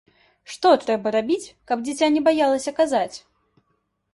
Што 0.53 0.69
трэба 0.83 1.11
рабіць, 1.17 1.53
каб 1.71 1.83
дзіця 1.89 2.07
не 2.15 2.21
баялася 2.29 2.71
казаць? 2.81 3.17